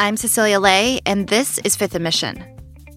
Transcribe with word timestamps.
I'm 0.00 0.16
Cecilia 0.16 0.58
Lei, 0.58 1.00
and 1.04 1.28
this 1.28 1.58
is 1.58 1.76
Fifth 1.76 1.98
& 1.98 2.00
Mission. 2.00 2.42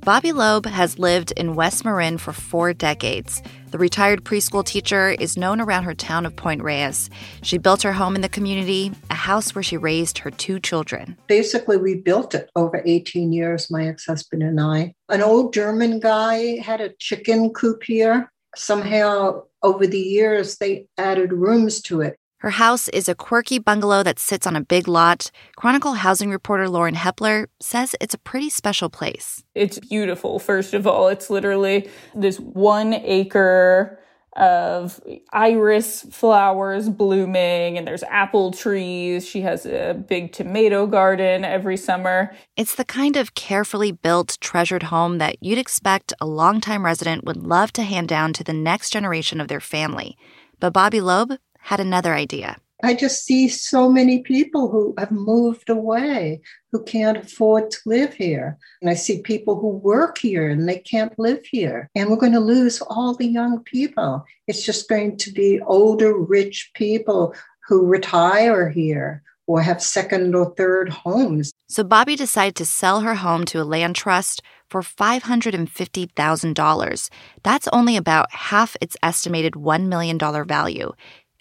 Bobby 0.05 0.31
Loeb 0.31 0.65
has 0.65 0.97
lived 0.97 1.33
in 1.33 1.53
West 1.53 1.83
Marin 1.83 2.17
for 2.17 2.31
four 2.31 2.71
decades. 2.71 3.43
The 3.71 3.77
retired 3.77 4.23
preschool 4.23 4.65
teacher 4.65 5.09
is 5.09 5.35
known 5.35 5.59
around 5.59 5.83
her 5.83 5.93
town 5.93 6.25
of 6.25 6.33
Point 6.33 6.63
Reyes. 6.63 7.09
She 7.41 7.57
built 7.57 7.81
her 7.81 7.91
home 7.91 8.15
in 8.15 8.21
the 8.21 8.29
community, 8.29 8.93
a 9.09 9.15
house 9.15 9.53
where 9.53 9.63
she 9.63 9.75
raised 9.75 10.19
her 10.19 10.31
two 10.31 10.61
children. 10.61 11.17
Basically, 11.27 11.75
we 11.75 11.95
built 11.95 12.33
it 12.35 12.49
over 12.55 12.81
18 12.85 13.33
years, 13.33 13.69
my 13.69 13.85
ex 13.85 14.05
husband 14.05 14.41
and 14.41 14.61
I. 14.61 14.93
An 15.09 15.21
old 15.21 15.53
German 15.53 15.99
guy 15.99 16.61
had 16.61 16.79
a 16.79 16.93
chicken 16.99 17.49
coop 17.49 17.83
here. 17.83 18.31
Somehow, 18.55 19.41
over 19.61 19.85
the 19.85 19.99
years, 19.99 20.55
they 20.55 20.87
added 20.97 21.33
rooms 21.33 21.81
to 21.81 21.99
it. 21.99 22.17
Her 22.43 22.49
house 22.49 22.89
is 22.89 23.07
a 23.07 23.15
quirky 23.15 23.57
bungalow 23.57 24.03
that 24.03 24.19
sits 24.19 24.45
on 24.45 24.57
a 24.57 24.61
big 24.61 24.89
lot. 24.89 25.31
Chronicle 25.55 25.93
housing 25.93 26.29
reporter 26.29 26.67
Lauren 26.67 26.93
Hepler 26.93 27.47
says 27.61 27.95
it's 28.01 28.13
a 28.13 28.17
pretty 28.17 28.49
special 28.49 28.89
place. 28.89 29.45
It's 29.55 29.79
beautiful, 29.79 30.39
first 30.39 30.73
of 30.73 30.85
all. 30.85 31.07
It's 31.07 31.29
literally 31.29 31.89
this 32.13 32.41
one 32.41 32.93
acre 32.93 33.97
of 34.35 34.99
iris 35.31 36.01
flowers 36.11 36.89
blooming 36.89 37.77
and 37.77 37.87
there's 37.87 38.03
apple 38.03 38.51
trees. 38.51 39.25
She 39.25 39.39
has 39.41 39.65
a 39.65 39.93
big 39.93 40.33
tomato 40.33 40.85
garden 40.85 41.45
every 41.45 41.77
summer. 41.77 42.35
It's 42.57 42.75
the 42.75 42.83
kind 42.83 43.15
of 43.15 43.35
carefully 43.35 43.93
built, 43.93 44.37
treasured 44.41 44.83
home 44.83 45.17
that 45.19 45.37
you'd 45.41 45.59
expect 45.59 46.11
a 46.19 46.25
longtime 46.25 46.83
resident 46.83 47.23
would 47.23 47.37
love 47.37 47.71
to 47.73 47.83
hand 47.83 48.09
down 48.09 48.33
to 48.33 48.43
the 48.43 48.51
next 48.51 48.89
generation 48.89 49.39
of 49.39 49.47
their 49.47 49.61
family. 49.61 50.17
But 50.59 50.73
Bobby 50.73 50.99
Loeb 50.99 51.37
had 51.63 51.79
another 51.79 52.13
idea. 52.13 52.57
I 52.83 52.93
just 52.93 53.23
see 53.23 53.47
so 53.47 53.89
many 53.89 54.19
people 54.19 54.69
who 54.69 54.93
have 54.97 55.11
moved 55.11 55.69
away 55.69 56.41
who 56.73 56.83
can't 56.83 57.15
afford 57.17 57.71
to 57.71 57.77
live 57.85 58.13
here. 58.13 58.57
And 58.81 58.89
I 58.89 58.95
see 58.95 59.21
people 59.21 59.57
who 59.57 59.69
work 59.69 60.17
here 60.17 60.49
and 60.49 60.67
they 60.67 60.79
can't 60.79 61.17
live 61.17 61.45
here. 61.45 61.89
And 61.95 62.09
we're 62.09 62.17
going 62.17 62.33
to 62.33 62.41
lose 62.41 62.81
all 62.81 63.15
the 63.15 63.27
young 63.27 63.63
people. 63.63 64.25
It's 64.47 64.65
just 64.65 64.89
going 64.89 65.15
to 65.17 65.31
be 65.31 65.61
older, 65.61 66.13
rich 66.13 66.71
people 66.75 67.33
who 67.69 67.85
retire 67.85 68.69
here 68.69 69.23
or 69.47 69.61
have 69.61 69.81
second 69.81 70.35
or 70.35 70.53
third 70.55 70.89
homes. 70.89 71.53
So 71.69 71.85
Bobby 71.85 72.17
decided 72.17 72.55
to 72.55 72.65
sell 72.65 72.99
her 73.01 73.15
home 73.15 73.45
to 73.45 73.61
a 73.61 73.63
land 73.63 73.95
trust 73.95 74.41
for 74.69 74.81
$550,000. 74.81 77.09
That's 77.43 77.67
only 77.67 77.97
about 77.97 78.31
half 78.31 78.75
its 78.81 78.97
estimated 79.03 79.53
$1 79.53 79.87
million 79.87 80.17
value. 80.17 80.91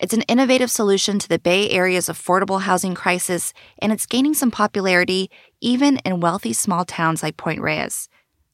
It's 0.02 0.12
an 0.12 0.22
innovative 0.22 0.68
solution 0.68 1.20
to 1.20 1.28
the 1.28 1.38
Bay 1.38 1.70
Area's 1.70 2.08
affordable 2.08 2.62
housing 2.62 2.92
crisis, 2.92 3.52
and 3.80 3.92
it's 3.92 4.04
gaining 4.04 4.34
some 4.34 4.50
popularity 4.50 5.30
even 5.60 5.98
in 5.98 6.18
wealthy 6.18 6.52
small 6.52 6.84
towns 6.84 7.22
like 7.22 7.36
Point 7.36 7.60
Reyes. 7.60 8.08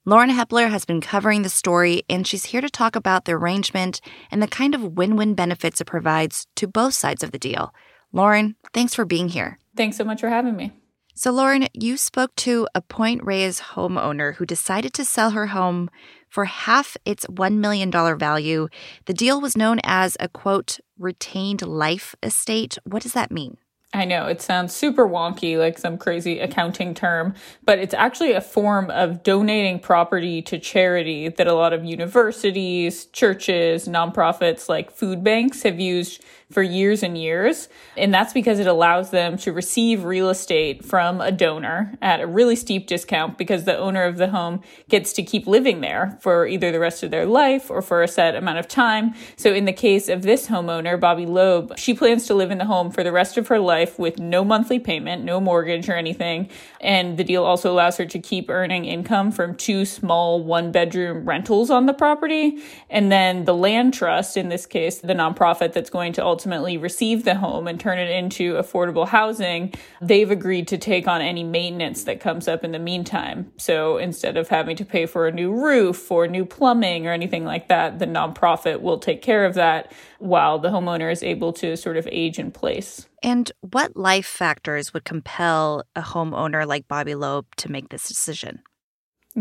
Lauren 0.05 0.29
Hepler 0.29 0.69
has 0.69 0.85
been 0.85 1.01
covering 1.01 1.41
the 1.41 1.49
story, 1.49 2.03
and 2.11 2.27
she's 2.27 2.45
here 2.45 2.61
to 2.61 2.69
talk 2.69 2.97
about 2.97 3.25
the 3.25 3.33
arrangement 3.33 4.03
and 4.31 4.43
the 4.43 4.47
kind 4.47 4.75
of 4.75 4.99
win 4.99 5.17
win 5.17 5.33
benefits 5.33 5.81
it 5.81 5.87
provides 5.87 6.47
to 6.57 6.69
both 6.69 6.93
sides 6.93 7.23
of 7.23 7.31
the 7.31 7.39
deal. 7.39 7.73
Lauren, 8.13 8.55
thanks 8.75 8.95
for 8.95 9.07
being 9.07 9.31
here. 9.31 9.59
Thanks 9.75 9.97
so 9.97 10.05
much 10.05 10.21
for 10.21 10.29
having 10.29 10.55
me. 10.55 10.73
So, 11.21 11.33
Lauren, 11.33 11.67
you 11.75 11.97
spoke 11.97 12.33
to 12.47 12.69
a 12.77 12.81
Point 12.81 13.25
Reyes 13.25 13.61
homeowner 13.75 14.37
who 14.37 14.47
decided 14.47 14.93
to 14.93 15.05
sell 15.05 15.31
her 15.31 15.49
home 15.49 15.91
for 16.29 16.45
half 16.45 16.97
its 17.05 17.27
$1 17.27 17.55
million 17.55 17.91
value. 17.91 18.69
The 19.07 19.15
deal 19.15 19.41
was 19.41 19.57
known 19.57 19.81
as 19.83 20.17
a 20.21 20.29
quote, 20.29 20.79
retained 20.97 21.63
life 21.63 22.15
estate. 22.23 22.79
What 22.85 23.03
does 23.03 23.15
that 23.15 23.33
mean? 23.33 23.57
I 23.95 24.05
know 24.05 24.27
it 24.27 24.43
sounds 24.43 24.75
super 24.75 25.09
wonky, 25.09 25.59
like 25.59 25.79
some 25.79 25.97
crazy 25.97 26.41
accounting 26.41 26.93
term, 26.93 27.35
but 27.65 27.79
it's 27.79 27.95
actually 27.95 28.33
a 28.33 28.41
form 28.43 28.91
of 28.91 29.23
donating 29.23 29.81
property 29.81 30.43
to 30.43 30.59
charity 30.59 31.29
that 31.31 31.47
a 31.47 31.55
lot 31.55 31.73
of 31.73 31.87
universities, 31.87 33.07
churches, 33.07 33.89
nonprofits 33.89 34.69
like 34.69 34.91
food 34.91 35.25
banks 35.25 35.63
have 35.63 35.81
used 35.81 36.23
for 36.51 36.63
years 36.63 37.03
and 37.03 37.17
years. 37.17 37.69
And 37.97 38.13
that's 38.13 38.33
because 38.33 38.59
it 38.59 38.67
allows 38.67 39.11
them 39.11 39.37
to 39.39 39.53
receive 39.53 40.05
real 40.05 40.31
estate 40.31 40.85
from 40.85 41.21
a 41.21 41.33
donor 41.33 41.95
at 42.01 42.21
a 42.21 42.27
really 42.27 42.57
steep 42.57 42.87
discount 42.87 43.37
because 43.37 43.65
the 43.65 43.77
owner 43.77 44.05
of 44.05 44.17
the 44.17 44.29
home 44.29 44.63
gets 44.89 45.13
to 45.15 45.23
keep 45.23 45.47
living 45.47 45.81
there 45.81 46.19
for 46.21 46.47
either 46.47 46.73
the 46.73 46.79
rest 46.79 47.03
of 47.03 47.11
their 47.11 47.27
life 47.27 47.71
or 47.71 47.83
for 47.83 48.03
a 48.03 48.09
set 48.09 48.35
amount 48.35 48.59
of 48.59 48.69
time. 48.69 49.15
So 49.37 49.53
in 49.53 49.65
the 49.67 49.73
case 49.73 50.09
of 50.09 50.23
this 50.23 50.47
homeowner, 50.49 50.99
Bobby 50.99 51.27
Loeb, 51.27 51.79
she 51.79 51.95
plans 51.95 52.27
to 52.27 52.35
live 52.35 52.51
in 52.51 52.59
the 52.59 52.65
home 52.65 52.91
for 52.91 53.03
the 53.03 53.13
rest 53.13 53.37
of 53.37 53.49
her 53.49 53.59
life 53.59 53.78
with 53.99 54.19
no 54.19 54.45
monthly 54.45 54.79
payment, 54.79 55.25
no 55.25 55.41
mortgage 55.41 55.89
or 55.89 55.95
anything. 55.95 56.49
And 56.81 57.17
the 57.17 57.25
deal 57.25 57.45
also 57.45 57.73
allows 57.73 57.97
her 57.99 58.07
to 58.07 58.19
keep 58.19 58.49
earning 58.49 58.85
income 58.85 59.31
from 59.31 59.55
two 59.55 59.85
small 59.85 60.43
one 60.43 60.73
bedroom 60.73 61.25
rentals 61.25 61.71
on 61.71 61.87
the 61.87 61.93
property. 61.93 62.63
And 62.91 63.13
then 63.13 63.45
the 63.45 63.55
land 63.55 63.95
trust, 63.95 64.37
in 64.37 64.49
this 64.49 64.67
case, 64.67 64.99
the 64.99 65.15
nonprofit 65.15 65.73
that's 65.73 65.91
going 65.91 66.13
to 66.15 66.25
ultimately 66.25 66.77
receive 66.77 67.25
the 67.25 67.37
home 67.37 67.69
and 67.69 67.79
turn 67.79 67.99
it 67.99 68.11
into 68.11 68.55
affordable 68.55 69.07
housing, 69.07 69.75
they've 70.01 70.31
agreed 70.31 70.69
to 70.69 70.79
take 70.79 71.07
on 71.07 71.21
any 71.21 71.45
maintenance 71.45 72.05
that 72.05 72.21
comes 72.21 72.49
up 72.49 72.65
in 72.65 72.73
the 72.73 72.79
meantime. 72.79 73.53
So 73.57 73.99
instead 73.99 74.37
of 74.37 74.49
having 74.49 74.77
to 74.77 74.85
pay 74.85 75.07
for 75.07 75.27
a 75.27 75.33
new 75.33 75.53
roof 75.53 76.11
or 76.11 76.27
new 76.27 76.45
plumbing 76.45 77.07
or 77.07 77.13
anything 77.13 77.45
like 77.45 77.69
that, 77.69 77.99
the 77.99 78.07
nonprofit 78.07 78.81
will 78.81 78.99
take 78.99 79.23
care 79.23 79.45
of 79.45 79.55
that 79.55 79.93
while 80.19 80.59
the 80.59 80.69
homeowner 80.69 81.11
is 81.11 81.23
able 81.23 81.53
to 81.55 81.77
sort 81.77 81.97
of 81.97 82.09
age 82.11 82.39
in 82.39 82.51
place. 82.51 83.07
And 83.23 83.51
what 83.61 83.97
life 83.97 84.27
factors 84.27 84.93
would 84.93 85.05
compel 85.05 85.85
a 85.97 86.03
homeowner 86.03 86.67
like 86.67 86.89
Bobby 86.89 87.15
Loeb 87.15 87.47
to 87.57 87.71
make 87.71 87.89
this 87.89 88.09
decision? 88.09 88.63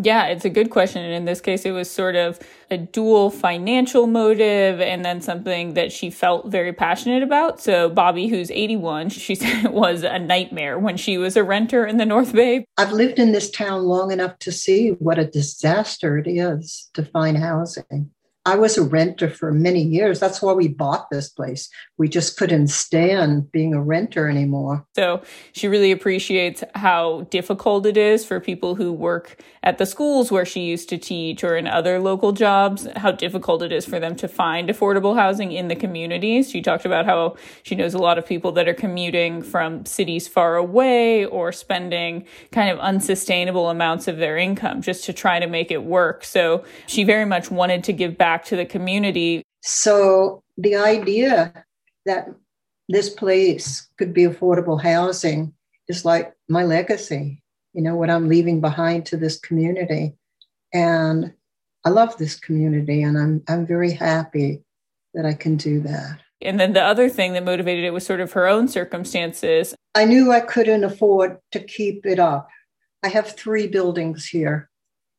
Yeah, 0.04 0.26
it's 0.26 0.46
a 0.46 0.50
good 0.50 0.70
question. 0.70 1.04
And 1.04 1.14
in 1.14 1.26
this 1.26 1.42
case, 1.42 1.66
it 1.66 1.72
was 1.72 1.90
sort 1.90 2.16
of 2.16 2.40
a 2.70 2.78
dual 2.78 3.32
financial 3.32 4.06
motive 4.06 4.80
and 4.80 5.04
then 5.04 5.22
something 5.22 5.74
that 5.74 5.92
she 5.92 6.12
felt 6.12 6.52
very 6.52 6.72
passionate 6.72 7.24
about. 7.24 7.60
So, 7.60 7.90
Bobby, 7.90 8.28
who's 8.28 8.52
81, 8.52 9.10
she 9.10 9.34
said 9.36 9.66
it 9.66 9.74
was 9.74 10.04
a 10.04 10.20
nightmare 10.20 10.78
when 10.78 10.98
she 10.98 11.18
was 11.18 11.36
a 11.36 11.44
renter 11.44 11.86
in 11.86 11.98
the 11.98 12.06
North 12.06 12.34
Bay. 12.34 12.66
I've 12.78 12.92
lived 12.92 13.18
in 13.18 13.32
this 13.32 13.50
town 13.50 13.84
long 13.84 14.12
enough 14.12 14.38
to 14.40 14.52
see 14.52 14.90
what 15.00 15.18
a 15.18 15.26
disaster 15.26 16.18
it 16.18 16.28
is 16.28 16.90
to 16.94 17.04
find 17.04 17.38
housing. 17.38 18.12
I 18.48 18.56
was 18.56 18.78
a 18.78 18.82
renter 18.82 19.30
for 19.30 19.52
many 19.52 19.82
years. 19.82 20.22
That's 20.22 20.42
why 20.42 20.54
we 20.54 20.70
bought 20.70 21.10
this 21.10 21.28
place. 21.28 21.70
We 21.98 22.08
just 22.08 22.38
couldn't 22.38 22.70
stand 22.70 23.52
being 23.52 23.74
a 23.74 23.82
renter 23.82 24.30
anymore. 24.30 24.86
So 24.96 25.22
she 25.52 25.68
really 25.68 25.92
appreciates 25.92 26.64
how 26.74 27.28
difficult 27.30 27.86
it 27.86 27.98
is 27.98 28.24
for 28.24 28.40
people 28.40 28.76
who 28.76 28.94
work 28.94 29.44
at 29.64 29.80
the 29.80 29.86
schools 29.86 30.32
where 30.32 30.46
she 30.46 30.62
used 30.62 30.88
to 30.88 30.98
teach 30.98 31.44
or 31.44 31.58
in 31.58 31.68
other 31.68 32.00
local 32.00 32.32
jobs, 32.32 32.88
how 32.96 33.12
difficult 33.12 33.62
it 33.62 33.74
is 33.74 33.86
for 33.86 34.00
them 34.00 34.16
to 34.16 34.30
find 34.30 34.70
affordable 34.70 35.18
housing 35.18 35.52
in 35.52 35.68
the 35.68 35.76
communities. 35.76 36.50
She 36.50 36.62
talked 36.62 36.86
about 36.86 37.06
how 37.06 37.36
she 37.64 37.76
knows 37.76 37.94
a 37.94 37.98
lot 37.98 38.18
of 38.18 38.26
people 38.26 38.54
that 38.54 38.70
are 38.70 38.74
commuting 38.74 39.42
from 39.42 39.86
cities 39.86 40.26
far 40.26 40.56
away 40.56 41.26
or 41.26 41.52
spending 41.52 42.26
kind 42.54 42.70
of 42.70 42.80
unsustainable 42.80 43.70
amounts 43.70 44.08
of 44.08 44.20
their 44.20 44.38
income 44.38 44.82
just 44.82 45.04
to 45.04 45.12
try 45.12 45.38
to 45.38 45.48
make 45.48 45.70
it 45.70 45.84
work. 45.84 46.24
So 46.24 46.64
she 46.86 47.04
very 47.04 47.26
much 47.26 47.52
wanted 47.52 47.84
to 47.84 47.92
give 47.92 48.18
back 48.18 48.37
to 48.46 48.56
the 48.56 48.66
community. 48.66 49.44
So 49.62 50.44
the 50.58 50.76
idea 50.76 51.66
that 52.06 52.30
this 52.90 53.10
place 53.10 53.88
could 53.98 54.14
be 54.14 54.24
affordable 54.24 54.82
housing 54.82 55.54
is 55.88 56.06
like 56.06 56.34
my 56.48 56.64
legacy, 56.64 57.42
you 57.74 57.82
know, 57.82 57.96
what 57.96 58.10
I'm 58.10 58.28
leaving 58.28 58.62
behind 58.62 59.06
to 59.08 59.18
this 59.18 59.40
community. 59.40 60.16
And 60.74 61.34
I 61.86 61.90
love 61.90 62.18
this 62.18 62.36
community 62.36 63.04
and 63.04 63.18
I'm 63.18 63.44
I'm 63.48 63.66
very 63.66 63.92
happy 63.92 64.64
that 65.14 65.26
I 65.26 65.34
can 65.34 65.58
do 65.58 65.80
that. 65.82 66.20
And 66.42 66.60
then 66.60 66.74
the 66.74 66.84
other 66.84 67.10
thing 67.10 67.34
that 67.34 67.44
motivated 67.44 67.84
it 67.84 67.94
was 67.94 68.06
sort 68.06 68.20
of 68.20 68.34
her 68.34 68.48
own 68.48 68.68
circumstances. 68.68 69.76
I 69.96 70.06
knew 70.06 70.32
I 70.32 70.42
couldn't 70.42 70.84
afford 70.84 71.40
to 71.52 71.60
keep 71.60 72.06
it 72.06 72.20
up. 72.20 72.50
I 73.04 73.10
have 73.10 73.32
three 73.32 73.68
buildings 73.68 74.28
here, 74.28 74.70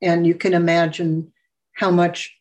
and 0.00 0.26
you 0.26 0.35
can 0.35 0.55
imagine 0.55 1.32
how 1.75 1.91
much 1.91 2.38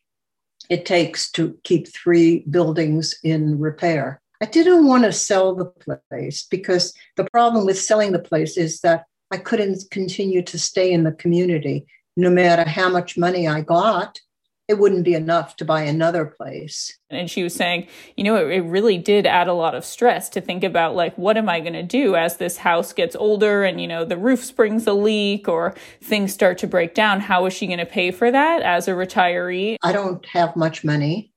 it 0.68 0.84
takes 0.84 1.30
to 1.32 1.58
keep 1.64 1.88
three 1.88 2.40
buildings 2.50 3.14
in 3.22 3.58
repair. 3.58 4.20
I 4.40 4.46
didn't 4.46 4.86
want 4.86 5.04
to 5.04 5.12
sell 5.12 5.54
the 5.54 5.72
place 6.10 6.46
because 6.48 6.94
the 7.16 7.24
problem 7.24 7.66
with 7.66 7.78
selling 7.78 8.12
the 8.12 8.18
place 8.18 8.56
is 8.56 8.80
that 8.80 9.06
I 9.30 9.38
couldn't 9.38 9.84
continue 9.90 10.42
to 10.42 10.58
stay 10.58 10.92
in 10.92 11.04
the 11.04 11.12
community. 11.12 11.86
No 12.16 12.30
matter 12.30 12.68
how 12.68 12.88
much 12.88 13.18
money 13.18 13.48
I 13.48 13.62
got, 13.62 14.20
it 14.68 14.78
wouldn't 14.78 15.04
be 15.04 15.14
enough 15.14 15.56
to 15.56 15.64
buy 15.64 15.82
another 15.82 16.26
place. 16.26 16.96
And 17.08 17.30
she 17.30 17.42
was 17.42 17.54
saying, 17.54 17.88
you 18.16 18.24
know, 18.24 18.36
it, 18.36 18.52
it 18.52 18.60
really 18.60 18.98
did 18.98 19.26
add 19.26 19.48
a 19.48 19.54
lot 19.54 19.74
of 19.74 19.84
stress 19.84 20.28
to 20.30 20.42
think 20.42 20.62
about, 20.62 20.94
like, 20.94 21.16
what 21.16 21.38
am 21.38 21.48
I 21.48 21.60
going 21.60 21.72
to 21.72 21.82
do 21.82 22.14
as 22.14 22.36
this 22.36 22.58
house 22.58 22.92
gets 22.92 23.16
older 23.16 23.64
and, 23.64 23.80
you 23.80 23.86
know, 23.86 24.04
the 24.04 24.18
roof 24.18 24.44
springs 24.44 24.86
a 24.86 24.92
leak 24.92 25.48
or 25.48 25.74
things 26.02 26.34
start 26.34 26.58
to 26.58 26.66
break 26.66 26.94
down? 26.94 27.20
How 27.20 27.46
is 27.46 27.54
she 27.54 27.66
going 27.66 27.78
to 27.78 27.86
pay 27.86 28.10
for 28.10 28.30
that 28.30 28.60
as 28.60 28.88
a 28.88 28.92
retiree? 28.92 29.76
I 29.82 29.92
don't 29.92 30.24
have 30.26 30.54
much 30.54 30.84
money. 30.84 31.32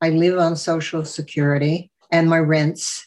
I 0.00 0.10
live 0.10 0.38
on 0.38 0.54
Social 0.54 1.04
Security 1.04 1.90
and 2.12 2.30
my 2.30 2.38
rents 2.38 3.05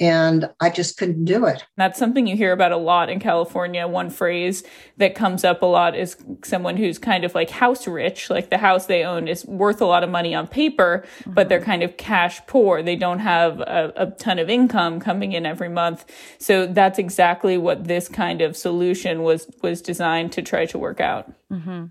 and 0.00 0.48
I 0.60 0.70
just 0.70 0.96
couldn't 0.96 1.24
do 1.24 1.46
it. 1.46 1.64
That's 1.76 1.98
something 1.98 2.26
you 2.26 2.36
hear 2.36 2.52
about 2.52 2.72
a 2.72 2.76
lot 2.76 3.10
in 3.10 3.18
California. 3.18 3.86
One 3.88 4.10
phrase 4.10 4.62
that 4.96 5.14
comes 5.14 5.44
up 5.44 5.62
a 5.62 5.66
lot 5.66 5.96
is 5.96 6.16
someone 6.44 6.76
who's 6.76 6.98
kind 6.98 7.24
of 7.24 7.34
like 7.34 7.50
house 7.50 7.86
rich, 7.86 8.30
like 8.30 8.50
the 8.50 8.58
house 8.58 8.86
they 8.86 9.04
own 9.04 9.26
is 9.26 9.44
worth 9.46 9.80
a 9.80 9.86
lot 9.86 10.04
of 10.04 10.10
money 10.10 10.34
on 10.34 10.46
paper, 10.46 11.04
mm-hmm. 11.20 11.32
but 11.32 11.48
they're 11.48 11.60
kind 11.60 11.82
of 11.82 11.96
cash 11.96 12.40
poor. 12.46 12.82
They 12.82 12.96
don't 12.96 13.18
have 13.18 13.60
a, 13.60 13.92
a, 13.96 14.06
ton 14.18 14.38
of 14.38 14.48
income 14.48 15.00
coming 15.00 15.32
in 15.32 15.44
every 15.44 15.68
month. 15.68 16.04
So 16.38 16.66
that's 16.66 16.98
exactly 16.98 17.58
what 17.58 17.84
this 17.84 18.08
kind 18.08 18.40
of 18.40 18.56
solution 18.56 19.22
was 19.22 19.50
was 19.62 19.82
designed 19.82 20.32
to 20.32 20.42
try 20.42 20.66
to 20.66 20.78
work 20.78 21.00
out. 21.00 21.32
Mm-hmm. 21.52 21.86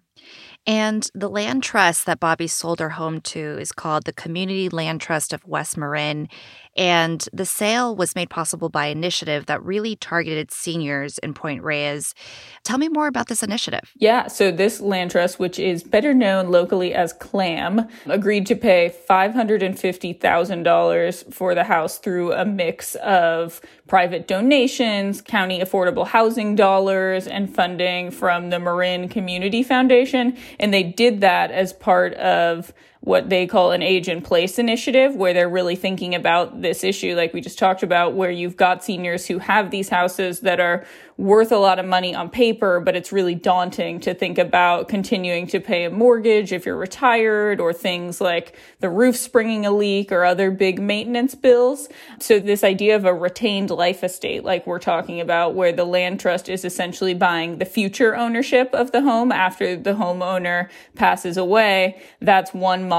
And 0.67 1.09
the 1.15 1.29
land 1.29 1.63
trust 1.63 2.05
that 2.05 2.19
Bobby 2.19 2.47
sold 2.47 2.81
her 2.81 2.89
home 2.89 3.21
to 3.21 3.57
is 3.57 3.71
called 3.71 4.03
the 4.03 4.11
Community 4.11 4.67
Land 4.67 4.99
Trust 4.99 5.31
of 5.31 5.45
West 5.47 5.77
Marin. 5.77 6.27
And 6.77 7.27
the 7.33 7.45
sale 7.45 7.95
was 7.95 8.15
made 8.15 8.29
possible 8.29 8.69
by 8.69 8.85
initiative 8.85 9.47
that 9.47 9.63
really 9.63 9.95
targeted 9.95 10.51
seniors 10.51 11.17
in 11.19 11.33
Point 11.33 11.63
Reyes. 11.63 12.13
Tell 12.63 12.77
me 12.77 12.87
more 12.87 13.07
about 13.07 13.27
this 13.27 13.41
initiative. 13.41 13.91
Yeah, 13.95 14.27
so 14.27 14.51
this 14.51 14.79
land 14.79 15.09
trust, 15.11 15.39
which 15.39 15.57
is 15.57 15.83
better 15.83 16.13
known 16.13 16.51
locally 16.51 16.93
as 16.93 17.13
CLAM, 17.13 17.87
agreed 18.05 18.45
to 18.47 18.55
pay 18.55 18.93
$550,000 19.09 21.33
for 21.33 21.55
the 21.55 21.63
house 21.63 21.97
through 21.97 22.33
a 22.33 22.45
mix 22.45 22.93
of 22.95 23.61
private 23.87 24.27
donations, 24.27 25.21
county 25.21 25.59
affordable 25.59 26.05
housing 26.05 26.55
dollars, 26.55 27.25
and 27.25 27.55
funding 27.55 28.11
from 28.11 28.49
the 28.49 28.59
Marin 28.59 29.07
Community 29.09 29.63
Foundation. 29.63 30.37
And 30.59 30.73
they 30.73 30.83
did 30.83 31.21
that 31.21 31.51
as 31.51 31.71
part 31.73 32.13
of 32.15 32.73
what 33.07 33.29
they 33.29 33.47
call 33.47 33.71
an 33.71 33.81
age 33.81 34.09
in 34.09 34.21
place 34.21 34.59
initiative, 34.59 35.15
where 35.15 35.33
they're 35.33 35.47
really 35.47 35.77
thinking 35.77 36.13
about 36.13 36.61
this 36.61 36.83
issue, 36.83 37.15
like 37.15 37.33
we 37.33 37.39
just 37.39 37.57
talked 37.57 37.81
about, 37.81 38.15
where 38.15 38.29
you've 38.29 38.57
got 38.57 38.83
seniors 38.83 39.25
who 39.25 39.39
have 39.39 39.71
these 39.71 39.87
houses 39.87 40.41
that 40.41 40.59
are 40.59 40.85
worth 41.15 41.51
a 41.51 41.57
lot 41.57 41.79
of 41.79 41.85
money 41.85 42.13
on 42.13 42.29
paper, 42.29 42.79
but 42.79 42.95
it's 42.95 43.11
really 43.11 43.33
daunting 43.33 43.99
to 43.99 44.13
think 44.13 44.37
about 44.37 44.87
continuing 44.87 45.47
to 45.47 45.59
pay 45.59 45.85
a 45.85 45.89
mortgage 45.89 46.51
if 46.51 46.63
you're 46.63 46.77
retired 46.77 47.59
or 47.59 47.73
things 47.73 48.21
like 48.21 48.55
the 48.81 48.89
roof 48.89 49.15
springing 49.15 49.65
a 49.65 49.71
leak 49.71 50.11
or 50.11 50.23
other 50.23 50.51
big 50.51 50.79
maintenance 50.79 51.33
bills. 51.33 51.89
So 52.19 52.39
this 52.39 52.63
idea 52.63 52.95
of 52.95 53.05
a 53.05 53.13
retained 53.13 53.71
life 53.71 54.03
estate, 54.03 54.43
like 54.43 54.67
we're 54.67 54.77
talking 54.77 55.19
about, 55.19 55.55
where 55.55 55.71
the 55.71 55.85
land 55.85 56.19
trust 56.19 56.49
is 56.49 56.63
essentially 56.63 57.15
buying 57.15 57.57
the 57.57 57.65
future 57.65 58.15
ownership 58.15 58.69
of 58.73 58.91
the 58.91 59.01
home 59.01 59.31
after 59.31 59.75
the 59.75 59.93
homeowner 59.93 60.69
passes 60.93 61.37
away. 61.37 61.99
That's 62.21 62.53
one 62.53 62.87
model, 62.87 62.96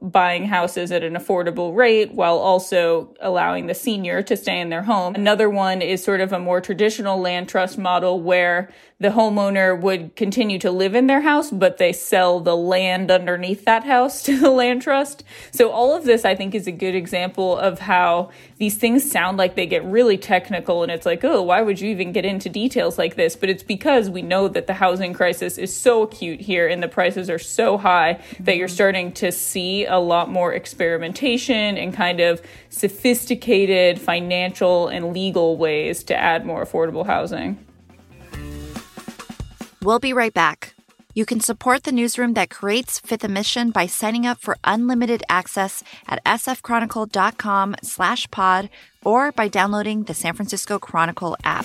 buying 0.00 0.44
houses 0.46 0.92
at 0.92 1.02
an 1.02 1.14
affordable 1.14 1.74
rate 1.74 2.12
while 2.12 2.38
also 2.38 3.14
allowing 3.20 3.66
the 3.66 3.74
senior 3.74 4.22
to 4.22 4.36
stay 4.36 4.60
in 4.60 4.68
their 4.68 4.82
home. 4.82 5.14
Another 5.14 5.48
one 5.48 5.82
is 5.82 6.02
sort 6.02 6.20
of 6.20 6.32
a 6.32 6.38
more 6.38 6.60
traditional 6.60 7.18
land 7.18 7.48
trust 7.48 7.78
model 7.78 8.20
where 8.20 8.70
the 9.00 9.10
homeowner 9.10 9.80
would 9.80 10.16
continue 10.16 10.58
to 10.58 10.72
live 10.72 10.96
in 10.96 11.06
their 11.06 11.20
house, 11.20 11.52
but 11.52 11.78
they 11.78 11.92
sell 11.92 12.40
the 12.40 12.56
land 12.56 13.12
underneath 13.12 13.64
that 13.64 13.84
house 13.84 14.22
to 14.24 14.38
the 14.38 14.50
land 14.50 14.82
trust. 14.82 15.22
So 15.52 15.70
all 15.70 15.96
of 15.96 16.04
this, 16.04 16.24
I 16.24 16.34
think, 16.34 16.54
is 16.54 16.66
a 16.66 16.72
good 16.72 16.94
example 16.94 17.56
of 17.56 17.78
how 17.78 18.30
these 18.58 18.76
things 18.76 19.08
sound 19.08 19.36
like 19.36 19.54
they 19.54 19.66
get 19.66 19.84
really 19.84 20.18
technical 20.18 20.82
and 20.82 20.90
it's 20.90 21.06
like, 21.06 21.22
oh, 21.22 21.42
why 21.42 21.62
would 21.62 21.80
you 21.80 21.90
even 21.90 22.12
get 22.12 22.24
into 22.24 22.48
details 22.48 22.98
like 22.98 23.14
this? 23.14 23.36
But 23.36 23.50
it's 23.50 23.62
because 23.62 24.10
we 24.10 24.22
know 24.22 24.48
that 24.48 24.66
the 24.66 24.74
housing 24.74 25.12
crisis 25.12 25.58
is 25.58 25.74
so 25.74 26.02
acute 26.02 26.40
here 26.40 26.66
and 26.66 26.82
the 26.82 26.88
prices 26.88 27.30
are 27.30 27.38
so 27.38 27.78
high 27.78 28.20
that 28.40 28.56
you're 28.56 28.66
mm-hmm. 28.66 28.74
starting 28.74 29.12
to 29.12 29.30
see 29.30 29.86
a 29.86 29.98
lot 29.98 30.28
more 30.28 30.52
experimentation 30.52 31.78
and 31.78 31.94
kind 31.94 32.20
of 32.20 32.42
sophisticated 32.68 34.00
financial 34.00 34.88
and 34.88 35.12
legal 35.12 35.56
ways 35.56 36.02
to 36.04 36.16
add 36.16 36.44
more 36.44 36.64
affordable 36.64 37.06
housing. 37.06 37.64
We'll 39.80 40.00
be 40.00 40.12
right 40.12 40.34
back. 40.34 40.74
You 41.14 41.24
can 41.24 41.40
support 41.40 41.84
the 41.84 41.92
newsroom 41.92 42.34
that 42.34 42.50
creates 42.50 42.98
Fifth 42.98 43.28
& 43.28 43.30
Mission 43.30 43.70
by 43.70 43.86
signing 43.86 44.26
up 44.26 44.38
for 44.38 44.56
unlimited 44.64 45.22
access 45.28 45.82
at 46.06 46.22
sfchronicle.com 46.24 47.76
slash 47.82 48.30
pod 48.30 48.70
or 49.04 49.32
by 49.32 49.48
downloading 49.48 50.04
the 50.04 50.14
San 50.14 50.34
Francisco 50.34 50.78
Chronicle 50.78 51.36
app. 51.44 51.64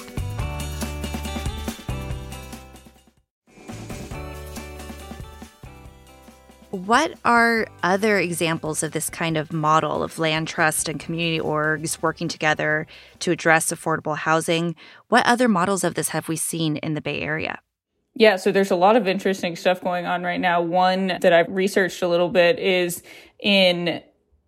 What 6.69 7.13
are 7.23 7.67
other 7.83 8.17
examples 8.17 8.81
of 8.81 8.91
this 8.91 9.09
kind 9.09 9.37
of 9.37 9.53
model 9.53 10.01
of 10.01 10.17
land 10.17 10.47
trust 10.47 10.89
and 10.89 10.99
community 10.99 11.39
orgs 11.39 12.01
working 12.01 12.27
together 12.27 12.87
to 13.19 13.31
address 13.31 13.71
affordable 13.71 14.17
housing? 14.17 14.75
What 15.09 15.25
other 15.27 15.47
models 15.47 15.83
of 15.83 15.93
this 15.93 16.09
have 16.09 16.27
we 16.27 16.35
seen 16.35 16.77
in 16.77 16.95
the 16.95 17.01
Bay 17.01 17.21
Area? 17.21 17.59
Yeah, 18.15 18.35
so 18.35 18.51
there's 18.51 18.69
a 18.71 18.75
lot 18.75 18.95
of 18.95 19.07
interesting 19.07 19.55
stuff 19.55 19.81
going 19.81 20.05
on 20.05 20.21
right 20.23 20.39
now. 20.39 20.61
One 20.61 21.07
that 21.21 21.33
I've 21.33 21.49
researched 21.49 22.01
a 22.03 22.07
little 22.07 22.29
bit 22.29 22.59
is 22.59 23.01
in 23.39 24.03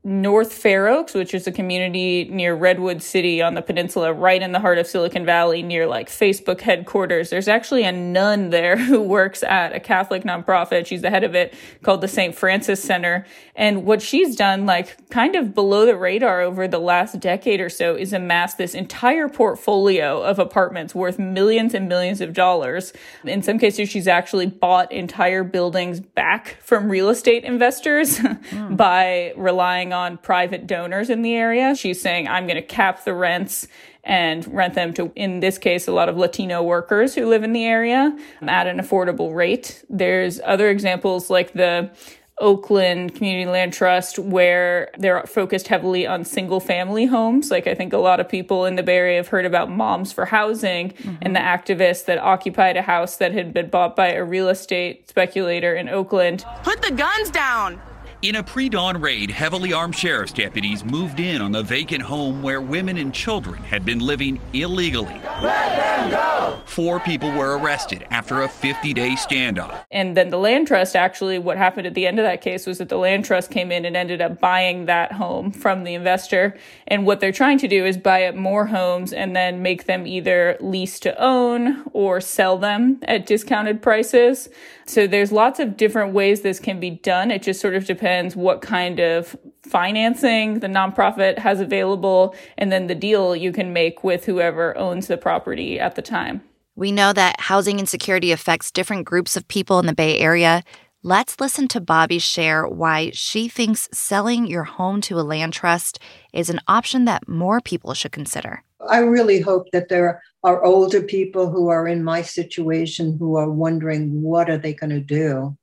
North 0.05 0.53
Fair 0.53 0.87
Oaks, 0.87 1.15
which 1.15 1.33
is 1.33 1.47
a 1.47 1.51
community 1.51 2.25
near 2.25 2.53
Redwood 2.53 3.01
City 3.01 3.41
on 3.41 3.55
the 3.55 3.63
peninsula, 3.63 4.13
right 4.13 4.39
in 4.39 4.51
the 4.51 4.59
heart 4.59 4.77
of 4.77 4.85
Silicon 4.85 5.25
Valley, 5.25 5.63
near 5.63 5.87
like 5.87 6.09
Facebook 6.09 6.61
headquarters. 6.61 7.31
There's 7.31 7.47
actually 7.47 7.85
a 7.85 7.91
nun 7.91 8.51
there 8.51 8.77
who 8.85 9.01
works 9.01 9.41
at 9.41 9.73
a 9.73 9.79
Catholic 9.79 10.21
nonprofit. 10.21 10.85
She's 10.85 11.01
the 11.01 11.09
head 11.09 11.23
of 11.23 11.33
it 11.33 11.55
called 11.81 12.01
the 12.01 12.07
St. 12.07 12.35
Francis 12.35 12.83
Center. 12.83 13.25
And 13.55 13.83
what 13.83 13.99
she's 13.99 14.35
done, 14.35 14.67
like 14.67 15.09
kind 15.09 15.35
of 15.35 15.55
below 15.55 15.87
the 15.87 15.97
radar 15.97 16.41
over 16.41 16.67
the 16.67 16.77
last 16.77 17.19
decade 17.19 17.59
or 17.59 17.69
so, 17.69 17.95
is 17.95 18.13
amass 18.13 18.53
this 18.53 18.75
entire 18.75 19.27
portfolio 19.27 20.21
of 20.21 20.37
apartments 20.37 20.93
worth 20.93 21.17
millions 21.17 21.73
and 21.73 21.89
millions 21.89 22.21
of 22.21 22.33
dollars. 22.33 22.93
In 23.23 23.41
some 23.41 23.57
cases, 23.57 23.89
she's 23.89 24.07
actually 24.07 24.45
bought 24.45 24.91
entire 24.91 25.43
buildings 25.43 25.99
back 25.99 26.57
from 26.61 26.91
real 26.91 27.09
estate 27.09 27.43
investors 27.43 28.19
mm. 28.19 28.77
by 28.77 29.33
relying 29.35 29.93
on 29.93 29.94
private 30.17 30.67
donors 30.67 31.09
in 31.09 31.21
the 31.21 31.35
area. 31.35 31.75
She's 31.75 32.01
saying, 32.01 32.27
I'm 32.27 32.45
going 32.45 32.55
to 32.55 32.61
cap 32.61 33.03
the 33.03 33.13
rents 33.13 33.67
and 34.03 34.47
rent 34.53 34.75
them 34.75 34.93
to, 34.93 35.11
in 35.15 35.39
this 35.39 35.57
case, 35.57 35.87
a 35.87 35.91
lot 35.91 36.09
of 36.09 36.17
Latino 36.17 36.61
workers 36.61 37.15
who 37.15 37.25
live 37.27 37.43
in 37.43 37.53
the 37.53 37.65
area 37.65 38.15
at 38.43 38.67
an 38.67 38.77
affordable 38.77 39.35
rate. 39.35 39.83
There's 39.89 40.39
other 40.43 40.69
examples 40.69 41.29
like 41.29 41.53
the 41.53 41.89
Oakland 42.37 43.15
Community 43.15 43.49
Land 43.49 43.71
Trust, 43.71 44.19
where 44.19 44.91
they're 44.97 45.23
focused 45.23 45.69
heavily 45.69 46.05
on 46.05 46.25
single 46.25 46.59
family 46.59 47.05
homes. 47.05 47.49
Like, 47.49 47.65
I 47.65 47.73
think 47.73 47.93
a 47.93 47.97
lot 47.97 48.19
of 48.19 48.27
people 48.27 48.65
in 48.65 48.75
the 48.75 48.83
Bay 48.83 48.97
Area 48.97 49.17
have 49.17 49.29
heard 49.29 49.45
about 49.45 49.71
Moms 49.71 50.11
for 50.11 50.25
Housing 50.25 50.89
mm-hmm. 50.89 51.15
and 51.21 51.35
the 51.35 51.39
activists 51.39 52.05
that 52.05 52.17
occupied 52.17 52.75
a 52.75 52.81
house 52.81 53.17
that 53.17 53.31
had 53.31 53.53
been 53.53 53.69
bought 53.69 53.95
by 53.95 54.11
a 54.11 54.23
real 54.23 54.49
estate 54.49 55.07
speculator 55.09 55.73
in 55.73 55.87
Oakland. 55.87 56.45
Put 56.63 56.81
the 56.81 56.91
guns 56.91 57.31
down! 57.31 57.81
In 58.25 58.37
a 58.37 58.41
pre 58.41 58.69
dawn 58.69 58.99
raid, 58.99 59.29
heavily 59.29 59.71
armed 59.71 59.95
sheriff's 59.95 60.33
deputies 60.33 60.83
moved 60.83 61.19
in 61.19 61.43
on 61.43 61.51
the 61.51 61.61
vacant 61.61 62.01
home 62.01 62.41
where 62.41 62.59
women 62.59 62.97
and 62.97 63.13
children 63.13 63.61
had 63.61 63.85
been 63.85 63.99
living 63.99 64.41
illegally. 64.51 65.21
Let 65.43 65.75
them 65.75 66.09
go! 66.09 66.59
Four 66.65 66.99
people 66.99 67.31
were 67.31 67.59
arrested 67.59 68.07
after 68.09 68.41
a 68.41 68.49
50 68.49 68.95
day 68.95 69.11
standoff. 69.11 69.85
And 69.91 70.17
then 70.17 70.29
the 70.29 70.39
land 70.39 70.65
trust 70.65 70.95
actually, 70.95 71.37
what 71.37 71.57
happened 71.57 71.85
at 71.85 71.93
the 71.93 72.07
end 72.07 72.17
of 72.17 72.23
that 72.23 72.41
case 72.41 72.65
was 72.65 72.79
that 72.79 72.89
the 72.89 72.97
land 72.97 73.25
trust 73.25 73.51
came 73.51 73.71
in 73.71 73.85
and 73.85 73.95
ended 73.95 74.21
up 74.21 74.39
buying 74.39 74.85
that 74.85 75.11
home 75.11 75.51
from 75.51 75.83
the 75.83 75.93
investor. 75.93 76.57
And 76.87 77.05
what 77.05 77.19
they're 77.19 77.31
trying 77.31 77.59
to 77.59 77.67
do 77.67 77.85
is 77.85 77.95
buy 77.95 78.25
up 78.25 78.33
more 78.33 78.65
homes 78.65 79.13
and 79.13 79.35
then 79.35 79.61
make 79.61 79.85
them 79.85 80.07
either 80.07 80.57
lease 80.59 80.99
to 81.01 81.15
own 81.23 81.83
or 81.93 82.19
sell 82.21 82.57
them 82.57 82.97
at 83.03 83.27
discounted 83.27 83.83
prices. 83.83 84.49
So 84.87 85.07
there's 85.07 85.31
lots 85.31 85.59
of 85.59 85.77
different 85.77 86.13
ways 86.13 86.41
this 86.41 86.59
can 86.59 86.79
be 86.79 86.91
done. 86.91 87.31
It 87.31 87.41
just 87.41 87.59
sort 87.59 87.73
of 87.73 87.85
depends 87.85 88.35
what 88.35 88.61
kind 88.61 88.99
of 88.99 89.35
financing 89.63 90.59
the 90.59 90.67
nonprofit 90.67 91.39
has 91.39 91.59
available 91.59 92.35
and 92.57 92.71
then 92.71 92.87
the 92.87 92.95
deal 92.95 93.35
you 93.35 93.51
can 93.51 93.73
make 93.73 94.03
with 94.03 94.25
whoever 94.25 94.77
owns 94.77 95.07
the 95.07 95.17
property 95.17 95.79
at 95.79 95.95
the 95.95 96.03
time. 96.03 96.41
We 96.75 96.91
know 96.91 97.13
that 97.13 97.39
housing 97.39 97.79
insecurity 97.79 98.31
affects 98.31 98.71
different 98.71 99.05
groups 99.05 99.35
of 99.35 99.47
people 99.47 99.79
in 99.79 99.85
the 99.85 99.95
Bay 99.95 100.19
Area. 100.19 100.61
Let's 101.01 101.39
listen 101.39 101.67
to 101.69 101.79
Bobby 101.81 102.19
share 102.19 102.67
why 102.67 103.11
she 103.13 103.47
thinks 103.47 103.87
selling 103.91 104.45
your 104.45 104.65
home 104.65 105.01
to 105.01 105.19
a 105.19 105.21
land 105.21 105.53
trust 105.53 105.99
is 106.33 106.49
an 106.49 106.59
option 106.67 107.05
that 107.05 107.27
more 107.27 107.61
people 107.61 107.93
should 107.93 108.11
consider. 108.11 108.63
I 108.89 108.99
really 108.99 109.39
hope 109.39 109.67
that 109.71 109.89
there 109.89 110.21
are 110.43 110.63
older 110.63 111.01
people 111.01 111.49
who 111.49 111.69
are 111.69 111.87
in 111.87 112.03
my 112.03 112.21
situation 112.21 113.17
who 113.17 113.35
are 113.35 113.49
wondering 113.49 114.21
what 114.21 114.49
are 114.49 114.57
they 114.57 114.73
going 114.73 114.91
to 114.91 114.99
do? 114.99 115.57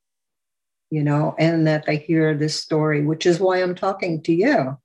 You 0.91 1.02
know 1.02 1.35
and 1.38 1.67
that 1.67 1.87
they 1.87 1.97
hear 1.97 2.35
this 2.37 2.55
story 2.55 3.07
which 3.07 3.25
is 3.25 3.41
why 3.41 3.62
i'm 3.62 3.75
talking 3.75 4.23
to 4.25 4.33
you. 4.33 4.76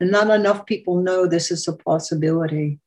And 0.00 0.10
not 0.10 0.30
enough 0.30 0.64
people 0.64 1.02
know 1.02 1.26
this 1.26 1.50
is 1.50 1.68
a 1.68 1.74
possibility. 1.74 2.80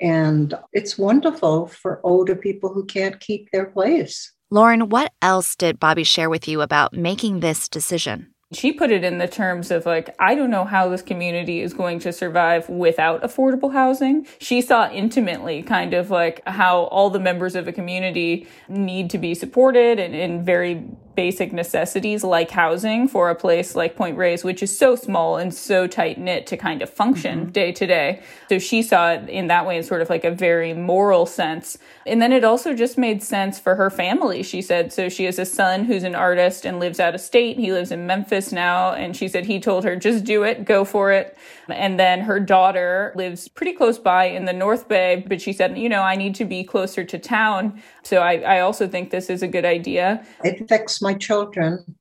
And 0.00 0.54
it's 0.72 0.96
wonderful 0.96 1.66
for 1.66 2.00
older 2.04 2.34
people 2.34 2.72
who 2.72 2.86
can't 2.86 3.20
keep 3.20 3.50
their 3.50 3.66
place. 3.66 4.32
Lauren 4.50 4.88
what 4.88 5.12
else 5.20 5.54
did 5.54 5.78
Bobby 5.78 6.04
share 6.04 6.30
with 6.30 6.48
you 6.48 6.62
about 6.62 6.94
making 6.94 7.40
this 7.40 7.68
decision 7.68 8.32
She 8.50 8.72
put 8.72 8.90
it 8.90 9.04
in 9.04 9.18
the 9.18 9.28
terms 9.28 9.70
of 9.70 9.84
like, 9.84 10.14
I 10.18 10.34
don't 10.34 10.50
know 10.50 10.64
how 10.64 10.88
this 10.88 11.02
community 11.02 11.60
is 11.60 11.74
going 11.74 11.98
to 12.00 12.12
survive 12.14 12.66
without 12.70 13.22
affordable 13.22 13.74
housing. 13.74 14.26
She 14.38 14.62
saw 14.62 14.90
intimately 14.90 15.62
kind 15.62 15.92
of 15.92 16.10
like 16.10 16.42
how 16.46 16.84
all 16.84 17.10
the 17.10 17.20
members 17.20 17.54
of 17.54 17.68
a 17.68 17.72
community 17.72 18.46
need 18.66 19.10
to 19.10 19.18
be 19.18 19.34
supported 19.34 19.98
and 19.98 20.14
in 20.14 20.46
very 20.46 20.82
basic 21.18 21.52
necessities 21.52 22.22
like 22.22 22.48
housing 22.48 23.08
for 23.08 23.28
a 23.28 23.34
place 23.34 23.74
like 23.74 23.96
Point 23.96 24.16
Reyes, 24.16 24.44
which 24.44 24.62
is 24.62 24.78
so 24.78 24.94
small 24.94 25.36
and 25.36 25.52
so 25.52 25.88
tight 25.88 26.16
knit 26.16 26.46
to 26.46 26.56
kind 26.56 26.80
of 26.80 26.88
function 26.88 27.40
mm-hmm. 27.40 27.50
day 27.50 27.72
to 27.72 27.86
day. 27.88 28.22
So 28.48 28.60
she 28.60 28.84
saw 28.84 29.14
it 29.14 29.28
in 29.28 29.48
that 29.48 29.66
way 29.66 29.78
in 29.78 29.82
sort 29.82 30.00
of 30.00 30.10
like 30.10 30.22
a 30.22 30.30
very 30.30 30.74
moral 30.74 31.26
sense. 31.26 31.76
And 32.06 32.22
then 32.22 32.32
it 32.32 32.44
also 32.44 32.72
just 32.72 32.96
made 32.96 33.20
sense 33.20 33.58
for 33.58 33.74
her 33.74 33.90
family, 33.90 34.44
she 34.44 34.62
said. 34.62 34.92
So 34.92 35.08
she 35.08 35.24
has 35.24 35.40
a 35.40 35.44
son 35.44 35.86
who's 35.86 36.04
an 36.04 36.14
artist 36.14 36.64
and 36.64 36.78
lives 36.78 37.00
out 37.00 37.16
of 37.16 37.20
state. 37.20 37.58
He 37.58 37.72
lives 37.72 37.90
in 37.90 38.06
Memphis 38.06 38.52
now. 38.52 38.92
And 38.92 39.16
she 39.16 39.26
said 39.26 39.44
he 39.44 39.58
told 39.58 39.82
her, 39.82 39.96
just 39.96 40.22
do 40.22 40.44
it, 40.44 40.64
go 40.64 40.84
for 40.84 41.10
it. 41.10 41.36
And 41.68 41.98
then 41.98 42.20
her 42.20 42.38
daughter 42.38 43.12
lives 43.16 43.48
pretty 43.48 43.72
close 43.72 43.98
by 43.98 44.26
in 44.26 44.44
the 44.44 44.52
North 44.52 44.88
Bay, 44.88 45.24
but 45.26 45.42
she 45.42 45.52
said, 45.52 45.76
you 45.76 45.88
know, 45.88 46.02
I 46.02 46.16
need 46.16 46.34
to 46.36 46.44
be 46.44 46.64
closer 46.64 47.04
to 47.04 47.18
town. 47.18 47.82
So 48.02 48.18
I, 48.18 48.34
I 48.56 48.60
also 48.60 48.88
think 48.88 49.10
this 49.10 49.28
is 49.28 49.42
a 49.42 49.48
good 49.48 49.64
idea. 49.64 50.24
It 50.44 50.62
affects 50.62 51.02
my 51.02 51.07
children. 51.14 51.96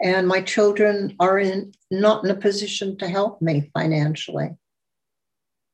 And 0.00 0.28
my 0.28 0.40
children 0.42 1.16
are 1.18 1.38
in 1.38 1.72
not 1.90 2.24
in 2.24 2.30
a 2.30 2.36
position 2.36 2.96
to 2.98 3.08
help 3.08 3.42
me 3.42 3.70
financially. 3.74 4.56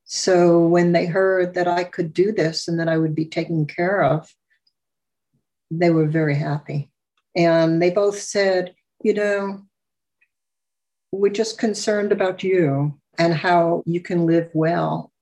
So 0.05 0.67
when 0.67 0.93
they 0.93 1.07
heard 1.07 1.55
that 1.55 1.69
I 1.69 1.85
could 1.85 2.13
do 2.13 2.33
this 2.33 2.69
and 2.69 2.79
that 2.79 2.89
I 2.89 2.99
would 2.99 3.15
be 3.15 3.27
taken 3.27 3.67
care 3.67 4.03
of, 4.03 4.33
they 5.71 5.91
were 5.91 6.07
very 6.07 6.37
happy. 6.37 6.91
And 7.37 7.83
they 7.83 7.91
both 7.91 8.19
said, 8.19 8.75
you 9.03 9.15
know, 9.15 9.63
we're 11.11 11.33
just 11.33 11.59
concerned 11.59 12.13
about 12.13 12.43
you 12.43 12.99
and 13.19 13.35
how 13.35 13.83
you 13.87 14.01
can 14.01 14.27
live 14.27 14.51
well 14.53 15.13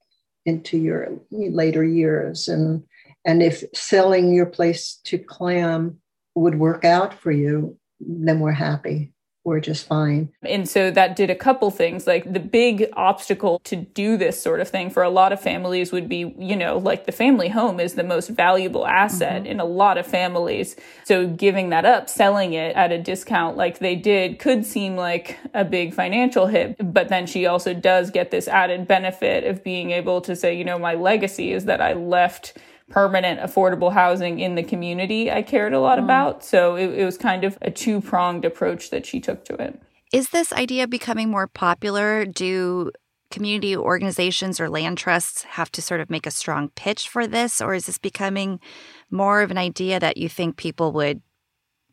into 0.44 0.76
your 0.76 1.20
later 1.30 1.84
years 1.84 2.48
and 2.48 2.82
and 3.24 3.40
if 3.42 3.62
selling 3.72 4.32
your 4.34 4.46
place 4.46 4.98
to 5.04 5.16
CLAM 5.16 6.01
would 6.34 6.58
work 6.58 6.84
out 6.84 7.14
for 7.14 7.30
you 7.30 7.76
then 8.00 8.40
we're 8.40 8.50
happy 8.52 9.12
we're 9.44 9.60
just 9.60 9.88
fine. 9.88 10.28
And 10.42 10.68
so 10.68 10.92
that 10.92 11.16
did 11.16 11.28
a 11.28 11.34
couple 11.34 11.70
things. 11.72 12.06
Like 12.06 12.32
the 12.32 12.38
big 12.38 12.88
obstacle 12.92 13.58
to 13.64 13.74
do 13.74 14.16
this 14.16 14.40
sort 14.40 14.60
of 14.60 14.68
thing 14.68 14.88
for 14.88 15.02
a 15.02 15.10
lot 15.10 15.32
of 15.32 15.40
families 15.40 15.90
would 15.90 16.08
be, 16.08 16.32
you 16.38 16.54
know, 16.54 16.78
like 16.78 17.06
the 17.06 17.12
family 17.12 17.48
home 17.48 17.80
is 17.80 17.94
the 17.94 18.04
most 18.04 18.28
valuable 18.28 18.86
asset 18.86 19.42
mm-hmm. 19.42 19.50
in 19.50 19.60
a 19.60 19.64
lot 19.64 19.98
of 19.98 20.06
families. 20.06 20.76
So 21.04 21.26
giving 21.26 21.70
that 21.70 21.84
up, 21.84 22.08
selling 22.08 22.52
it 22.52 22.76
at 22.76 22.92
a 22.92 22.98
discount 22.98 23.56
like 23.56 23.80
they 23.80 23.96
did 23.96 24.38
could 24.38 24.64
seem 24.64 24.94
like 24.94 25.38
a 25.54 25.64
big 25.64 25.92
financial 25.92 26.46
hit. 26.46 26.76
But 26.92 27.08
then 27.08 27.26
she 27.26 27.46
also 27.46 27.74
does 27.74 28.12
get 28.12 28.30
this 28.30 28.46
added 28.46 28.86
benefit 28.86 29.44
of 29.44 29.64
being 29.64 29.90
able 29.90 30.20
to 30.20 30.36
say, 30.36 30.54
you 30.54 30.64
know, 30.64 30.78
my 30.78 30.94
legacy 30.94 31.52
is 31.52 31.64
that 31.64 31.80
I 31.80 31.94
left 31.94 32.56
permanent 32.90 33.40
affordable 33.40 33.92
housing 33.92 34.40
in 34.40 34.54
the 34.54 34.62
community 34.62 35.30
I 35.30 35.42
cared 35.42 35.72
a 35.72 35.80
lot 35.80 35.98
mm. 35.98 36.04
about. 36.04 36.44
So 36.44 36.76
it, 36.76 36.90
it 36.90 37.04
was 37.04 37.16
kind 37.16 37.44
of 37.44 37.58
a 37.62 37.70
two 37.70 38.00
pronged 38.00 38.44
approach 38.44 38.90
that 38.90 39.06
she 39.06 39.20
took 39.20 39.44
to 39.46 39.54
it. 39.54 39.80
Is 40.12 40.30
this 40.30 40.52
idea 40.52 40.86
becoming 40.86 41.30
more 41.30 41.46
popular? 41.46 42.26
Do 42.26 42.92
community 43.32 43.74
organizations 43.74 44.60
or 44.60 44.68
land 44.68 44.98
trusts 44.98 45.42
have 45.44 45.72
to 45.72 45.82
sort 45.82 46.00
of 46.00 46.10
make 46.10 46.26
a 46.26 46.30
strong 46.30 46.68
pitch 46.76 47.08
for 47.08 47.26
this 47.26 47.60
or 47.60 47.74
is 47.74 47.86
this 47.86 47.98
becoming 47.98 48.60
more 49.10 49.40
of 49.40 49.50
an 49.50 49.58
idea 49.58 49.98
that 49.98 50.18
you 50.18 50.28
think 50.28 50.56
people 50.56 50.92
would 50.92 51.20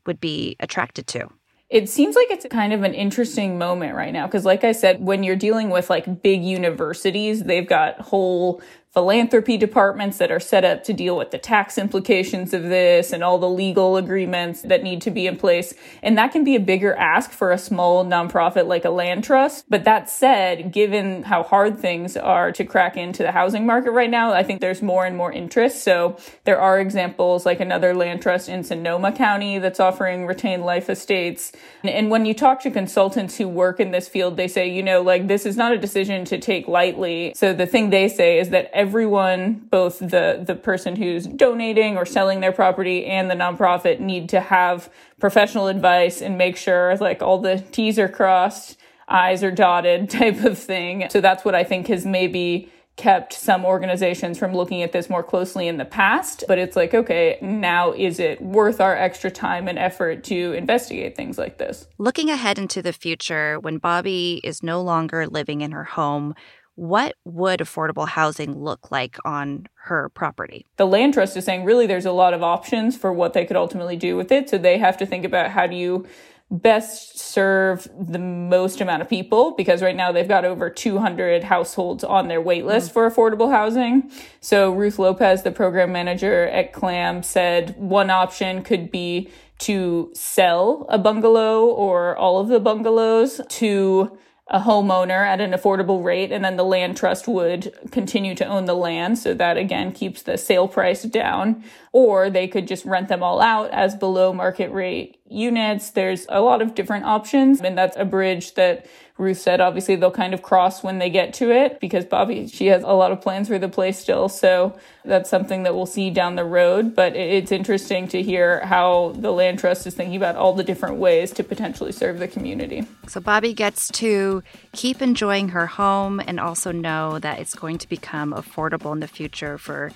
would 0.05 0.19
be 0.19 0.55
attracted 0.59 1.07
to? 1.07 1.27
It 1.69 1.87
seems 1.87 2.15
like 2.15 2.31
it's 2.31 2.45
kind 2.49 2.73
of 2.73 2.81
an 2.83 2.95
interesting 2.95 3.57
moment 3.57 3.95
right 3.95 4.11
now 4.11 4.27
because 4.27 4.43
like 4.43 4.63
I 4.63 4.73
said 4.73 5.01
when 5.01 5.23
you're 5.23 5.35
dealing 5.35 5.69
with 5.69 5.89
like 5.89 6.21
big 6.21 6.43
universities 6.43 7.43
they've 7.43 7.67
got 7.67 7.99
whole 8.01 8.61
philanthropy 8.91 9.55
departments 9.55 10.17
that 10.17 10.31
are 10.31 10.39
set 10.39 10.65
up 10.65 10.83
to 10.83 10.93
deal 10.93 11.15
with 11.15 11.29
the 11.29 11.37
tax 11.37 11.77
implications 11.77 12.55
of 12.55 12.63
this 12.63 13.13
and 13.13 13.23
all 13.23 13.37
the 13.37 13.49
legal 13.49 13.97
agreements 13.97 14.63
that 14.63 14.81
need 14.81 14.99
to 14.99 15.11
be 15.11 15.27
in 15.27 15.37
place. 15.37 15.75
And 16.01 16.17
that 16.17 16.31
can 16.31 16.43
be 16.43 16.55
a 16.55 16.59
bigger 16.59 16.95
ask 16.95 17.29
for 17.29 17.51
a 17.51 17.57
small 17.57 18.03
nonprofit 18.03 18.65
like 18.65 18.85
a 18.85 18.89
land 18.89 19.23
trust. 19.23 19.65
But 19.69 19.83
that 19.83 20.09
said, 20.09 20.71
given 20.71 21.21
how 21.21 21.43
hard 21.43 21.77
things 21.77 22.17
are 22.17 22.51
to 22.53 22.65
crack 22.65 22.97
into 22.97 23.21
the 23.21 23.31
housing 23.31 23.67
market 23.67 23.91
right 23.91 24.09
now, 24.09 24.33
I 24.33 24.41
think 24.41 24.59
there's 24.59 24.81
more 24.81 25.05
and 25.05 25.15
more 25.15 25.31
interest. 25.31 25.83
So 25.83 26.17
there 26.45 26.59
are 26.59 26.79
examples 26.79 27.45
like 27.45 27.59
another 27.59 27.93
land 27.93 28.23
trust 28.23 28.49
in 28.49 28.63
Sonoma 28.63 29.11
County 29.11 29.59
that's 29.59 29.79
offering 29.79 30.25
retained 30.25 30.65
life 30.65 30.89
estates. 30.89 31.51
And 31.83 32.09
when 32.09 32.25
you 32.25 32.33
talk 32.33 32.61
to 32.61 32.71
consultants 32.71 33.37
who 33.37 33.47
work 33.47 33.79
in 33.79 33.91
this 33.91 34.09
field, 34.09 34.35
they 34.35 34.47
say, 34.47 34.67
you 34.67 34.81
know, 34.81 35.03
like 35.03 35.27
this 35.27 35.45
is 35.45 35.55
not 35.55 35.73
a 35.73 35.77
decision 35.77 36.25
to 36.25 36.39
take 36.39 36.67
lightly. 36.67 37.33
So 37.35 37.53
the 37.53 37.67
thing 37.67 37.91
they 37.91 38.07
say 38.07 38.39
is 38.39 38.49
that 38.49 38.71
everyone, 38.79 39.55
both 39.69 39.99
the, 39.99 40.41
the 40.41 40.55
person 40.55 40.95
who's 40.95 41.27
donating 41.27 41.97
or 41.97 42.05
selling 42.05 42.39
their 42.39 42.53
property 42.53 43.05
and 43.05 43.29
the 43.29 43.35
nonprofit 43.35 43.99
need 43.99 44.29
to 44.29 44.39
have 44.39 44.89
professional 45.19 45.67
advice 45.67 46.21
and 46.21 46.37
make 46.37 46.55
sure 46.55 46.95
like 46.95 47.21
all 47.21 47.39
the 47.39 47.59
T's 47.73 47.99
are 47.99 48.07
crossed, 48.07 48.77
I's 49.09 49.43
are 49.43 49.51
dotted 49.51 50.09
type 50.19 50.45
of 50.45 50.57
thing. 50.57 51.07
So 51.09 51.19
that's 51.19 51.43
what 51.43 51.55
I 51.55 51.65
think 51.65 51.87
has 51.87 52.05
maybe 52.05 52.71
kept 52.95 53.31
some 53.31 53.65
organizations 53.65 54.37
from 54.37 54.53
looking 54.53 54.83
at 54.83 54.91
this 54.91 55.09
more 55.09 55.23
closely 55.23 55.69
in 55.69 55.77
the 55.77 55.85
past. 55.85 56.43
But 56.49 56.57
it's 56.57 56.75
like, 56.75 56.93
okay, 56.93 57.37
now 57.41 57.93
is 57.93 58.19
it 58.19 58.41
worth 58.41 58.81
our 58.81 58.95
extra 58.95 59.31
time 59.31 59.69
and 59.69 59.79
effort 59.79 60.25
to 60.25 60.51
investigate 60.53 61.15
things 61.15 61.37
like 61.37 61.57
this? 61.57 61.87
Looking 61.97 62.29
ahead 62.29 62.59
into 62.59 62.81
the 62.81 62.91
future, 62.91 63.57
when 63.57 63.77
Bobby 63.77 64.41
is 64.43 64.61
no 64.61 64.81
longer 64.81 65.27
living 65.27 65.61
in 65.61 65.71
her 65.71 65.85
home, 65.85 66.35
what 66.79 67.15
would 67.25 67.59
affordable 67.59 68.07
housing 68.07 68.57
look 68.57 68.89
like 68.89 69.17
on 69.25 69.67
her 69.83 70.07
property? 70.09 70.65
The 70.77 70.87
land 70.87 71.13
trust 71.13 71.35
is 71.35 71.43
saying 71.43 71.65
really 71.65 71.85
there's 71.85 72.05
a 72.05 72.13
lot 72.13 72.33
of 72.33 72.41
options 72.41 72.95
for 72.95 73.11
what 73.11 73.33
they 73.33 73.45
could 73.45 73.57
ultimately 73.57 73.97
do 73.97 74.15
with 74.15 74.31
it. 74.31 74.49
So 74.49 74.57
they 74.57 74.77
have 74.77 74.95
to 74.99 75.05
think 75.05 75.25
about 75.25 75.51
how 75.51 75.67
do 75.67 75.75
you 75.75 76.07
best 76.49 77.19
serve 77.19 77.87
the 77.99 78.17
most 78.17 78.79
amount 78.79 79.01
of 79.01 79.09
people 79.09 79.51
because 79.51 79.81
right 79.81 79.95
now 79.95 80.13
they've 80.13 80.27
got 80.27 80.45
over 80.45 80.69
200 80.69 81.43
households 81.43 82.03
on 82.05 82.29
their 82.29 82.41
wait 82.41 82.65
list 82.65 82.91
mm. 82.91 82.93
for 82.93 83.11
affordable 83.11 83.51
housing. 83.51 84.09
So 84.39 84.71
Ruth 84.71 84.97
Lopez, 84.97 85.43
the 85.43 85.51
program 85.51 85.91
manager 85.91 86.47
at 86.47 86.71
CLAM, 86.71 87.23
said 87.23 87.75
one 87.77 88.09
option 88.09 88.63
could 88.63 88.89
be 88.89 89.29
to 89.59 90.11
sell 90.13 90.85
a 90.87 90.97
bungalow 90.97 91.65
or 91.65 92.15
all 92.15 92.39
of 92.39 92.47
the 92.47 92.61
bungalows 92.61 93.41
to 93.49 94.17
a 94.49 94.59
homeowner 94.59 95.25
at 95.25 95.39
an 95.39 95.51
affordable 95.51 96.03
rate, 96.03 96.31
and 96.31 96.43
then 96.43 96.57
the 96.57 96.63
land 96.63 96.97
trust 96.97 97.27
would 97.27 97.71
continue 97.91 98.33
to 98.35 98.45
own 98.45 98.65
the 98.65 98.75
land. 98.75 99.17
So 99.19 99.33
that 99.35 99.57
again 99.57 99.91
keeps 99.91 100.23
the 100.23 100.37
sale 100.37 100.67
price 100.67 101.03
down. 101.03 101.63
Or 101.91 102.29
they 102.29 102.47
could 102.47 102.67
just 102.67 102.85
rent 102.85 103.07
them 103.07 103.23
all 103.23 103.41
out 103.41 103.71
as 103.71 103.95
below 103.95 104.31
market 104.31 104.71
rate 104.71 105.19
units. 105.27 105.91
There's 105.91 106.25
a 106.29 106.41
lot 106.41 106.61
of 106.61 106.75
different 106.75 107.05
options, 107.05 107.61
and 107.61 107.77
that's 107.77 107.97
a 107.97 108.05
bridge 108.05 108.53
that 108.55 108.85
Ruth 109.19 109.37
said 109.37 109.59
obviously 109.59 109.97
they'll 109.97 110.11
kind 110.11 110.33
of 110.33 110.41
cross 110.41 110.81
when 110.81 110.97
they 110.97 111.09
get 111.09 111.33
to 111.35 111.51
it 111.51 111.81
because 111.81 112.05
Bobby, 112.05 112.47
she 112.47 112.67
has 112.67 112.83
a 112.83 112.93
lot 112.93 113.11
of 113.11 113.19
plans 113.19 113.49
for 113.49 113.59
the 113.59 113.67
place 113.67 113.99
still. 113.99 114.29
So 114.29 114.79
that's 115.03 115.29
something 115.29 115.63
that 115.63 115.75
we'll 115.75 115.85
see 115.85 116.09
down 116.09 116.35
the 116.35 116.45
road. 116.45 116.95
But 116.95 117.17
it's 117.17 117.51
interesting 117.51 118.07
to 118.07 118.21
hear 118.21 118.65
how 118.65 119.13
the 119.17 119.31
land 119.31 119.59
trust 119.59 119.85
is 119.85 119.93
thinking 119.93 120.15
about 120.15 120.37
all 120.37 120.53
the 120.53 120.63
different 120.63 120.95
ways 120.95 121.31
to 121.33 121.43
potentially 121.43 121.91
serve 121.91 122.19
the 122.19 122.29
community. 122.29 122.87
So 123.07 123.19
Bobby 123.19 123.53
gets 123.53 123.89
to 123.89 124.41
keep 124.71 125.01
enjoying 125.01 125.49
her 125.49 125.67
home 125.67 126.21
and 126.25 126.39
also 126.39 126.71
know 126.71 127.19
that 127.19 127.39
it's 127.39 127.55
going 127.55 127.77
to 127.79 127.89
become 127.89 128.31
affordable 128.31 128.93
in 128.93 129.01
the 129.01 129.07
future 129.07 129.57
for 129.57 129.91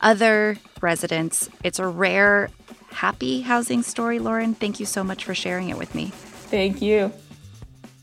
other 0.00 0.58
residents. 0.80 1.48
It's 1.64 1.78
a 1.78 1.86
rare, 1.86 2.50
happy 2.90 3.42
housing 3.42 3.82
story, 3.82 4.18
Lauren. 4.18 4.54
Thank 4.54 4.80
you 4.80 4.86
so 4.86 5.04
much 5.04 5.24
for 5.24 5.34
sharing 5.34 5.68
it 5.68 5.78
with 5.78 5.94
me. 5.94 6.06
Thank 6.50 6.80
you. 6.80 7.12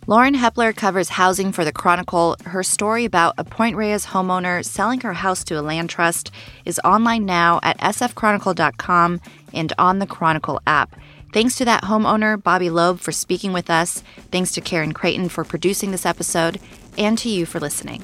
Lauren 0.07 0.35
Hepler 0.35 0.75
covers 0.75 1.09
housing 1.09 1.51
for 1.51 1.65
the 1.65 1.71
Chronicle. 1.71 2.35
Her 2.45 2.61
story 2.61 3.05
about 3.05 3.33
a 3.39 3.43
Point 3.43 3.75
Reyes 3.75 4.05
homeowner 4.05 4.63
selling 4.63 5.01
her 5.01 5.13
house 5.13 5.43
to 5.45 5.59
a 5.59 5.63
land 5.63 5.89
trust 5.89 6.29
is 6.63 6.79
online 6.83 7.25
now 7.25 7.59
at 7.63 7.79
sfchronicle.com 7.79 9.19
and 9.51 9.73
on 9.79 9.97
the 9.97 10.05
Chronicle 10.05 10.61
app. 10.67 10.95
Thanks 11.33 11.55
to 11.57 11.65
that 11.65 11.83
homeowner, 11.83 12.41
Bobby 12.41 12.69
Loeb, 12.69 12.99
for 12.99 13.11
speaking 13.11 13.51
with 13.51 13.69
us. 13.69 14.03
Thanks 14.31 14.51
to 14.51 14.61
Karen 14.61 14.93
Creighton 14.93 15.27
for 15.27 15.43
producing 15.43 15.89
this 15.89 16.05
episode, 16.05 16.61
and 16.99 17.17
to 17.17 17.29
you 17.29 17.47
for 17.47 17.59
listening. 17.59 18.03